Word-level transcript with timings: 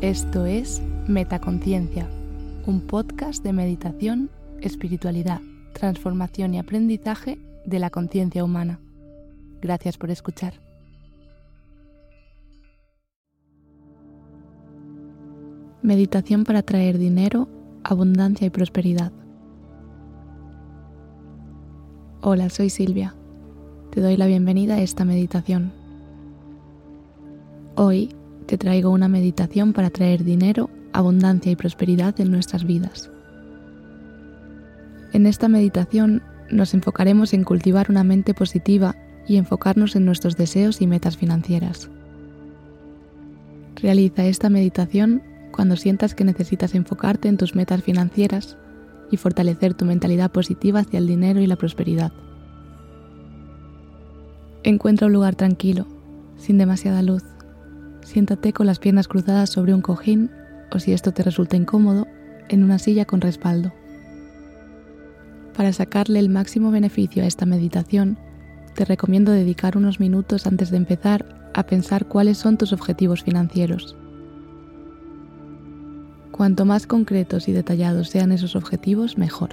Esto 0.00 0.46
es 0.46 0.80
Metaconciencia, 1.08 2.08
un 2.66 2.82
podcast 2.82 3.42
de 3.42 3.52
meditación, 3.52 4.30
espiritualidad, 4.60 5.40
transformación 5.72 6.54
y 6.54 6.60
aprendizaje 6.60 7.36
de 7.66 7.80
la 7.80 7.90
conciencia 7.90 8.44
humana. 8.44 8.78
Gracias 9.60 9.98
por 9.98 10.12
escuchar. 10.12 10.54
Meditación 15.82 16.44
para 16.44 16.62
traer 16.62 16.96
dinero, 16.96 17.48
abundancia 17.82 18.46
y 18.46 18.50
prosperidad. 18.50 19.10
Hola, 22.22 22.50
soy 22.50 22.70
Silvia. 22.70 23.16
Te 23.90 24.00
doy 24.00 24.16
la 24.16 24.26
bienvenida 24.26 24.74
a 24.76 24.80
esta 24.80 25.04
meditación. 25.04 25.72
Hoy 27.74 28.14
te 28.48 28.56
traigo 28.56 28.88
una 28.88 29.08
meditación 29.08 29.74
para 29.74 29.90
traer 29.90 30.24
dinero, 30.24 30.70
abundancia 30.94 31.52
y 31.52 31.56
prosperidad 31.56 32.18
en 32.18 32.30
nuestras 32.30 32.64
vidas. 32.64 33.10
En 35.12 35.26
esta 35.26 35.48
meditación 35.48 36.22
nos 36.50 36.72
enfocaremos 36.72 37.34
en 37.34 37.44
cultivar 37.44 37.90
una 37.90 38.04
mente 38.04 38.32
positiva 38.32 38.96
y 39.26 39.36
enfocarnos 39.36 39.96
en 39.96 40.06
nuestros 40.06 40.38
deseos 40.38 40.80
y 40.80 40.86
metas 40.86 41.18
financieras. 41.18 41.90
Realiza 43.76 44.24
esta 44.24 44.48
meditación 44.48 45.22
cuando 45.52 45.76
sientas 45.76 46.14
que 46.14 46.24
necesitas 46.24 46.74
enfocarte 46.74 47.28
en 47.28 47.36
tus 47.36 47.54
metas 47.54 47.82
financieras 47.82 48.56
y 49.10 49.18
fortalecer 49.18 49.74
tu 49.74 49.84
mentalidad 49.84 50.30
positiva 50.30 50.80
hacia 50.80 50.98
el 50.98 51.06
dinero 51.06 51.40
y 51.40 51.46
la 51.46 51.56
prosperidad. 51.56 52.12
Encuentra 54.62 55.06
un 55.06 55.12
lugar 55.12 55.34
tranquilo, 55.34 55.86
sin 56.38 56.56
demasiada 56.56 57.02
luz. 57.02 57.24
Siéntate 58.08 58.54
con 58.54 58.64
las 58.64 58.78
piernas 58.78 59.06
cruzadas 59.06 59.50
sobre 59.50 59.74
un 59.74 59.82
cojín 59.82 60.30
o 60.72 60.78
si 60.78 60.94
esto 60.94 61.12
te 61.12 61.22
resulta 61.22 61.56
incómodo, 61.56 62.06
en 62.48 62.64
una 62.64 62.78
silla 62.78 63.04
con 63.04 63.20
respaldo. 63.20 63.70
Para 65.54 65.74
sacarle 65.74 66.18
el 66.18 66.30
máximo 66.30 66.70
beneficio 66.70 67.22
a 67.22 67.26
esta 67.26 67.44
meditación, 67.44 68.16
te 68.74 68.86
recomiendo 68.86 69.30
dedicar 69.30 69.76
unos 69.76 70.00
minutos 70.00 70.46
antes 70.46 70.70
de 70.70 70.78
empezar 70.78 71.50
a 71.52 71.64
pensar 71.64 72.06
cuáles 72.06 72.38
son 72.38 72.56
tus 72.56 72.72
objetivos 72.72 73.22
financieros. 73.22 73.94
Cuanto 76.32 76.64
más 76.64 76.86
concretos 76.86 77.46
y 77.46 77.52
detallados 77.52 78.08
sean 78.08 78.32
esos 78.32 78.56
objetivos, 78.56 79.18
mejor. 79.18 79.50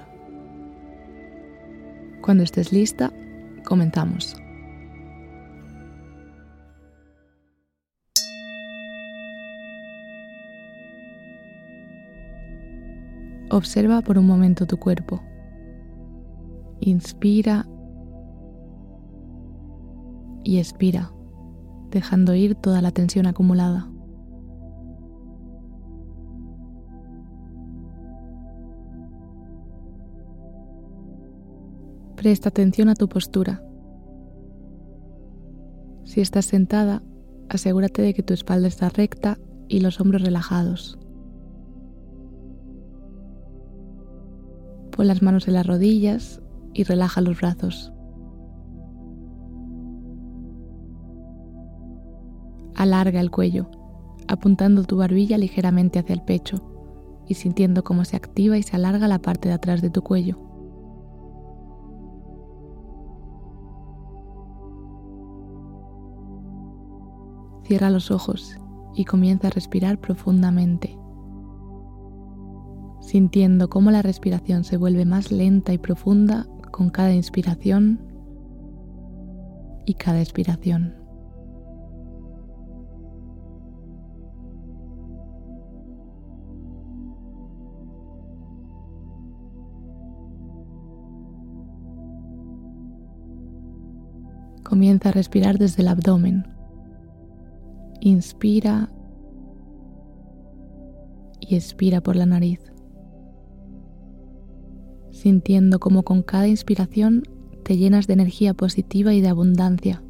Cuando 2.22 2.44
estés 2.44 2.72
lista, 2.72 3.12
comenzamos. 3.66 4.38
Observa 13.52 14.02
por 14.02 14.18
un 14.18 14.26
momento 14.26 14.66
tu 14.66 14.78
cuerpo. 14.78 15.22
Inspira 16.80 17.68
y 20.44 20.58
expira, 20.58 21.12
dejando 21.92 22.36
ir 22.36 22.56
toda 22.56 22.82
la 22.82 22.92
tensión 22.92 23.28
acumulada. 23.28 23.90
Presta 32.16 32.50
atención 32.50 32.90
a 32.90 32.96
tu 32.96 33.08
postura. 33.08 33.64
Si 36.04 36.22
estás 36.22 36.46
sentada, 36.46 37.04
asegúrate 37.50 38.02
de 38.02 38.14
que 38.16 38.24
tu 38.24 38.34
espalda 38.34 38.68
está 38.68 38.90
recta 38.90 39.38
y 39.68 39.82
los 39.82 40.00
hombros 40.00 40.24
relajados. 40.24 40.98
Pon 44.96 45.08
las 45.08 45.22
manos 45.22 45.48
en 45.50 45.56
las 45.56 45.68
rodillas 45.68 46.42
y 46.74 46.84
relaja 46.84 47.20
los 47.20 47.42
brazos. 47.42 47.92
Alarga 52.76 53.20
el 53.20 53.30
cuello, 53.30 53.70
apuntando 54.30 54.84
tu 54.84 54.96
barbilla 54.98 55.38
ligeramente 55.38 56.00
hacia 56.00 56.14
el 56.14 56.22
pecho 56.22 56.62
y 57.28 57.34
sintiendo 57.34 57.84
cómo 57.84 58.06
se 58.06 58.16
activa 58.16 58.58
y 58.58 58.64
se 58.64 58.76
alarga 58.76 59.10
la 59.10 59.20
parte 59.20 59.50
de 59.50 59.56
atrás 59.56 59.82
de 59.82 59.90
tu 59.90 60.02
cuello. 60.02 60.40
Cierra 67.64 67.90
los 67.90 68.12
ojos 68.12 68.58
y 68.94 69.06
comienza 69.06 69.48
a 69.48 69.52
respirar 69.52 70.00
profundamente, 70.00 70.98
sintiendo 73.06 73.70
cómo 73.70 73.92
la 73.92 74.02
respiración 74.02 74.64
se 74.64 74.78
vuelve 74.78 75.06
más 75.06 75.32
lenta 75.32 75.74
y 75.74 75.78
profunda 75.78 76.48
con 76.72 76.90
cada 76.90 77.14
inspiración 77.14 78.00
y 79.86 79.94
cada 79.94 80.20
expiración. 80.22 80.96
Comienza 94.64 95.10
a 95.10 95.12
respirar 95.12 95.60
desde 95.60 95.84
el 95.84 95.88
abdomen 95.90 96.56
Inspira 98.02 98.90
y 101.40 101.56
expira 101.56 102.02
por 102.02 102.16
la 102.16 102.26
nariz, 102.26 102.60
sintiendo 105.26 105.80
como 105.80 106.04
con 106.04 106.22
cada 106.22 106.48
inspiración 106.48 107.24
te 107.64 107.78
llenas 107.78 108.06
de 108.06 108.14
energía 108.14 108.54
positiva 108.54 109.12
y 109.16 109.22
de 109.22 109.28
abundancia. 109.28 110.04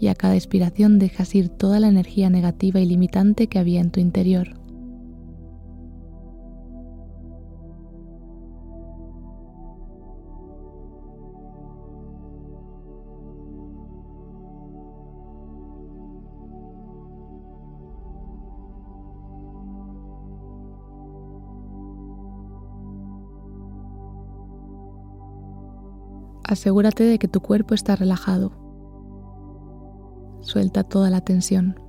Y 0.00 0.08
a 0.08 0.16
cada 0.16 0.34
expiración 0.34 0.98
dejas 0.98 1.32
ir 1.36 1.48
toda 1.48 1.78
la 1.78 1.86
energía 1.86 2.30
negativa 2.30 2.80
y 2.80 2.84
limitante 2.84 3.46
que 3.46 3.60
había 3.60 3.80
en 3.80 3.92
tu 3.92 4.00
interior. 4.00 4.56
Asegúrate 26.46 27.04
de 27.04 27.18
que 27.18 27.28
tu 27.28 27.40
cuerpo 27.40 27.74
está 27.74 27.96
relajado. 27.96 28.52
Suelta 30.40 30.84
toda 30.84 31.10
la 31.10 31.20
tensión. 31.20 31.80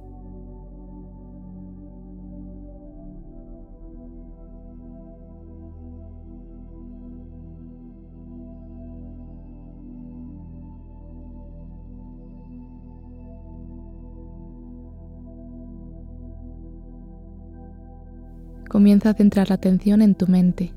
Comienza 18.69 19.12
a 19.12 19.13
centrar 19.13 19.50
la 19.50 19.56
atención 19.56 20.01
en 20.01 20.13
tu 20.13 20.28
mente 20.28 20.73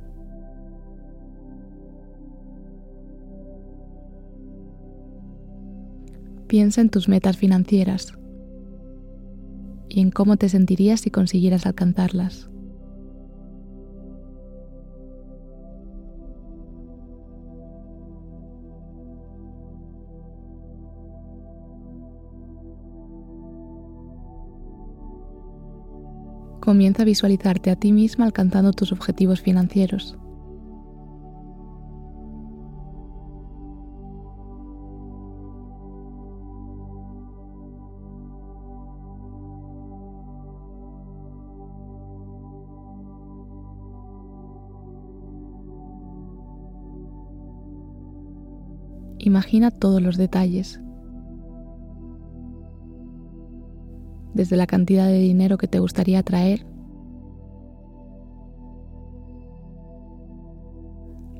Piensa 6.50 6.80
en 6.80 6.88
tus 6.88 7.08
metas 7.08 7.36
financieras 7.36 8.12
y 9.88 10.00
en 10.00 10.10
cómo 10.10 10.36
te 10.36 10.48
sentirías 10.48 11.00
si 11.00 11.08
consiguieras 11.08 11.64
alcanzarlas. 11.64 12.50
Comienza 26.60 27.02
a 27.02 27.04
visualizarte 27.04 27.70
a 27.70 27.76
ti 27.76 27.92
misma 27.92 28.24
alcanzando 28.24 28.72
tus 28.72 28.90
objetivos 28.90 29.40
financieros. 29.40 30.18
Imagina 49.40 49.70
todos 49.70 50.02
los 50.02 50.18
detalles. 50.18 50.82
desde 54.34 54.56
la 54.56 54.66
cantidad 54.66 55.06
de 55.06 55.18
dinero 55.18 55.58
que 55.58 55.66
te 55.66 55.80
gustaría 55.80 56.22
traer 56.22 56.64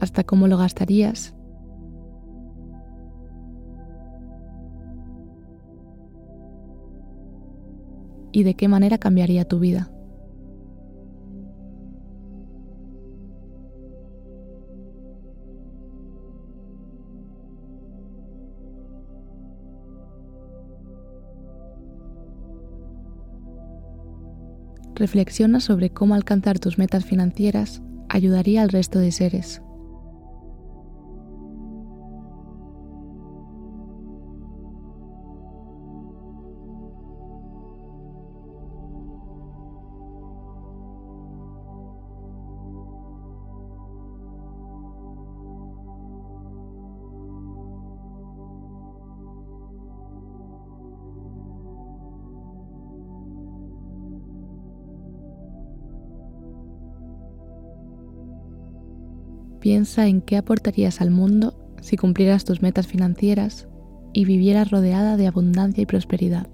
hasta 0.00 0.25
cómo 0.25 0.49
lo 0.49 0.56
gastarías. 0.56 1.37
Y 8.32 8.44
de 8.44 8.55
qué 8.55 8.67
manera 8.67 8.96
cambiaría 8.96 9.44
tu 9.44 9.58
vida. 9.58 9.91
Reflexiona 25.00 25.61
sobre 25.61 25.88
cómo 25.88 26.14
alcanzar 26.14 26.58
tus 26.58 26.76
metas 26.76 27.06
financieras 27.06 27.81
ayudaría 28.11 28.61
al 28.61 28.69
resto 28.69 28.99
de 28.99 29.12
seres. 29.12 29.62
Piensa 59.61 60.07
en 60.07 60.23
qué 60.23 60.37
aportarías 60.37 61.01
al 61.01 61.11
mundo 61.11 61.55
si 61.81 61.97
cumplieras 61.97 62.45
tus 62.45 62.62
metas 62.62 62.87
financieras 62.87 63.69
y 64.12 64.25
vivieras 64.25 64.71
rodeada 64.71 65.17
de 65.17 65.27
abundancia 65.27 65.83
y 65.83 65.87
prosperidad. 65.87 66.49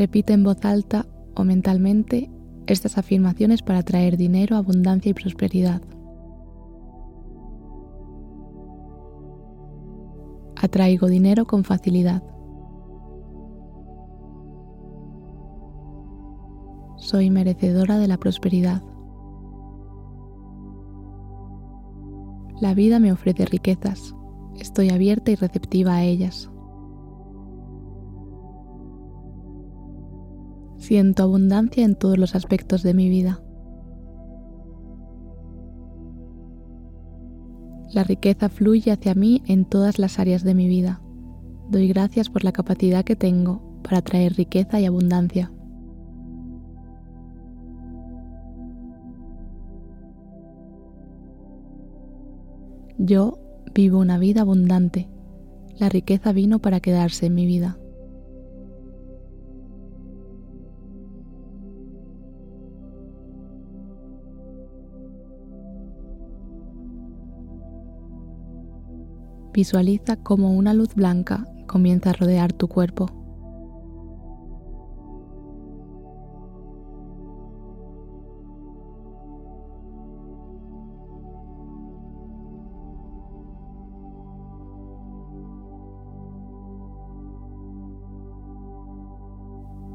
Repite 0.00 0.32
en 0.32 0.44
voz 0.44 0.64
alta 0.64 1.04
o 1.36 1.44
mentalmente 1.44 2.30
estas 2.66 2.96
afirmaciones 2.96 3.60
para 3.60 3.82
traer 3.82 4.16
dinero, 4.16 4.56
abundancia 4.56 5.10
y 5.10 5.12
prosperidad. 5.12 5.82
Atraigo 10.56 11.06
dinero 11.06 11.44
con 11.44 11.64
facilidad. 11.64 12.22
Soy 16.96 17.28
merecedora 17.28 17.98
de 17.98 18.08
la 18.08 18.16
prosperidad. 18.16 18.82
La 22.58 22.72
vida 22.72 23.00
me 23.00 23.12
ofrece 23.12 23.44
riquezas. 23.44 24.14
Estoy 24.58 24.88
abierta 24.88 25.30
y 25.30 25.34
receptiva 25.34 25.96
a 25.96 26.04
ellas. 26.04 26.50
Siento 30.80 31.22
abundancia 31.22 31.84
en 31.84 31.94
todos 31.94 32.16
los 32.16 32.34
aspectos 32.34 32.82
de 32.82 32.94
mi 32.94 33.10
vida. 33.10 33.42
La 37.92 38.02
riqueza 38.02 38.48
fluye 38.48 38.90
hacia 38.90 39.14
mí 39.14 39.42
en 39.46 39.66
todas 39.66 39.98
las 39.98 40.18
áreas 40.18 40.42
de 40.42 40.54
mi 40.54 40.68
vida. 40.68 41.02
Doy 41.68 41.86
gracias 41.86 42.30
por 42.30 42.44
la 42.44 42.52
capacidad 42.52 43.04
que 43.04 43.14
tengo 43.14 43.78
para 43.82 44.00
traer 44.00 44.32
riqueza 44.34 44.80
y 44.80 44.86
abundancia. 44.86 45.52
Yo 52.96 53.38
vivo 53.74 53.98
una 53.98 54.18
vida 54.18 54.40
abundante. 54.40 55.10
La 55.78 55.90
riqueza 55.90 56.32
vino 56.32 56.58
para 56.58 56.80
quedarse 56.80 57.26
en 57.26 57.34
mi 57.34 57.44
vida. 57.44 57.79
Visualiza 69.60 70.16
cómo 70.16 70.52
una 70.52 70.72
luz 70.72 70.94
blanca 70.94 71.46
comienza 71.66 72.08
a 72.08 72.12
rodear 72.14 72.50
tu 72.50 72.66
cuerpo. 72.66 73.10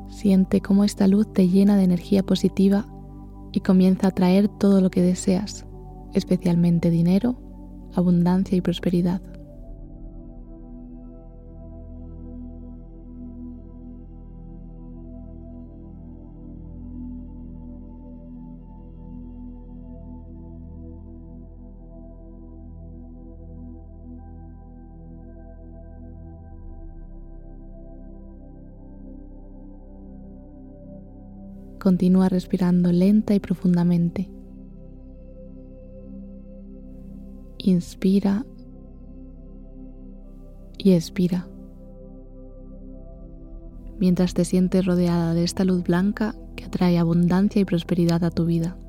Siente 0.10 0.62
cómo 0.62 0.84
esta 0.84 1.08
luz 1.08 1.34
te 1.34 1.50
llena 1.50 1.76
de 1.76 1.86
energía 1.86 2.22
positiva 2.22 2.86
y 3.52 3.62
comienza 3.62 4.10
a 4.10 4.12
traer 4.12 4.48
todo 4.48 4.80
lo 4.80 4.92
que 4.92 5.02
deseas, 5.02 5.66
especialmente 6.14 6.92
dinero, 6.92 7.42
abundancia 7.96 8.56
y 8.56 8.62
prosperidad. 8.62 9.35
Continúa 31.86 32.30
respirando 32.30 32.92
lenta 32.92 33.36
y 33.36 33.40
profundamente. 33.40 34.28
Inspira 37.60 38.44
y 40.80 40.94
expira. 40.94 41.48
Mientras 44.00 44.34
te 44.34 44.46
sientes 44.46 44.84
rodeada 44.84 45.36
de 45.36 45.44
esta 45.44 45.64
luz 45.64 45.84
blanca 45.84 46.34
que 46.56 46.66
atrae 46.66 46.98
abundancia 46.98 47.62
y 47.62 47.66
prosperidad 47.66 48.24
a 48.24 48.32
tu 48.32 48.46
vida. 48.46 48.80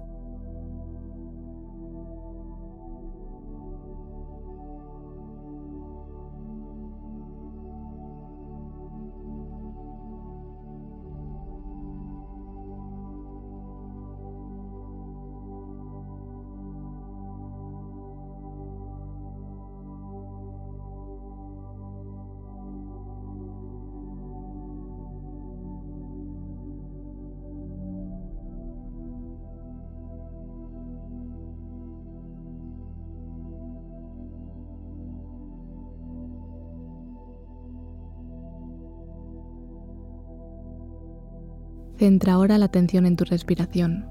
Centra 41.99 42.35
ahora 42.35 42.59
la 42.59 42.67
atención 42.67 43.07
en 43.07 43.17
tu 43.17 43.25
respiración. 43.25 44.05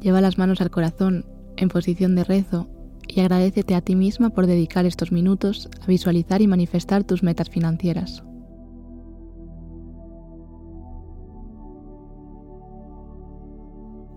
Lleva 0.00 0.20
las 0.20 0.36
manos 0.36 0.60
al 0.60 0.70
corazón 0.70 1.24
en 1.56 1.68
posición 1.68 2.16
de 2.16 2.24
rezo 2.24 2.68
y 3.06 3.20
agradecete 3.20 3.74
a 3.74 3.80
ti 3.80 3.94
misma 3.94 4.30
por 4.30 4.46
dedicar 4.46 4.84
estos 4.84 5.12
minutos 5.12 5.68
a 5.80 5.86
visualizar 5.86 6.42
y 6.42 6.48
manifestar 6.48 7.04
tus 7.04 7.22
metas 7.22 7.50
financieras. 7.50 8.24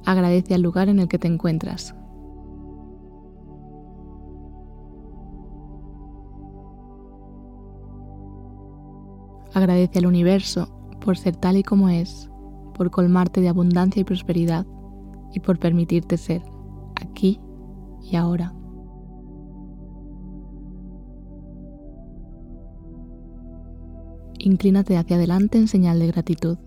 Agradece 0.06 0.54
al 0.54 0.62
lugar 0.62 0.90
en 0.90 1.00
el 1.00 1.08
que 1.08 1.18
te 1.18 1.28
encuentras. 1.28 1.96
Agradece 9.54 10.00
al 10.00 10.06
universo 10.06 10.68
por 11.00 11.18
ser 11.18 11.38
tal 11.38 11.58
y 11.58 11.64
como 11.64 11.90
es, 11.90 12.30
por 12.74 12.92
colmarte 12.92 13.42
de 13.42 13.50
abundancia 13.50 14.02
y 14.02 14.04
prosperidad 14.04 14.66
y 15.34 15.40
por 15.40 15.60
permitirte 15.60 16.18
ser 16.18 16.44
aquí 17.02 17.40
y 18.02 18.16
ahora. 18.16 18.54
Inclínate 24.40 24.98
hacia 24.98 25.16
adelante 25.16 25.58
en 25.58 25.68
señal 25.68 26.00
de 26.00 26.08
gratitud. 26.08 26.58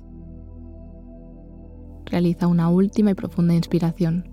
Realiza 2.11 2.47
una 2.47 2.71
última 2.71 3.11
y 3.11 3.15
profunda 3.15 3.55
inspiración. 3.55 4.31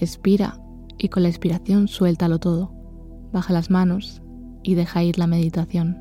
Expira 0.00 0.60
y 0.96 1.08
con 1.08 1.24
la 1.24 1.28
expiración 1.28 1.88
suéltalo 1.88 2.38
todo. 2.38 2.72
Baja 3.32 3.52
las 3.52 3.70
manos 3.70 4.22
y 4.62 4.74
deja 4.74 5.02
ir 5.02 5.18
la 5.18 5.26
meditación. 5.26 5.98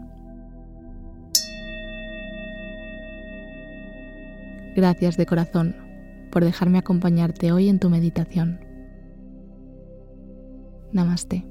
Gracias 4.75 5.17
de 5.17 5.25
corazón 5.25 5.75
por 6.31 6.43
dejarme 6.43 6.79
acompañarte 6.79 7.51
hoy 7.51 7.69
en 7.69 7.79
tu 7.79 7.89
meditación. 7.89 8.59
Namaste. 10.91 11.45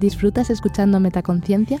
¿Disfrutas 0.00 0.50
escuchando 0.50 1.00
Metaconciencia? 1.00 1.80